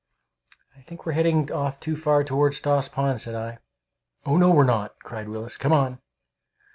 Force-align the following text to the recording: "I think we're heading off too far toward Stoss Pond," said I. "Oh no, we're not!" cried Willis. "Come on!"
"I 0.75 0.81
think 0.81 1.05
we're 1.05 1.11
heading 1.11 1.51
off 1.51 1.79
too 1.79 1.95
far 1.95 2.23
toward 2.23 2.55
Stoss 2.55 2.87
Pond," 2.87 3.21
said 3.21 3.35
I. 3.35 3.59
"Oh 4.25 4.35
no, 4.35 4.49
we're 4.49 4.63
not!" 4.63 4.95
cried 5.03 5.29
Willis. 5.29 5.57
"Come 5.57 5.73
on!" 5.73 5.99